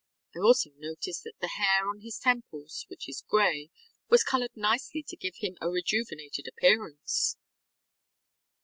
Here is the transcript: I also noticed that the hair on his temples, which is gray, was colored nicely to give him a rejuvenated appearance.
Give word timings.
I 0.35 0.39
also 0.39 0.71
noticed 0.79 1.25
that 1.25 1.33
the 1.41 1.47
hair 1.47 1.87
on 1.87 1.99
his 2.01 2.17
temples, 2.17 2.85
which 2.89 3.07
is 3.07 3.21
gray, 3.29 3.69
was 4.09 4.23
colored 4.23 4.49
nicely 4.57 5.05
to 5.07 5.15
give 5.15 5.35
him 5.35 5.57
a 5.61 5.69
rejuvenated 5.69 6.47
appearance. 6.47 7.37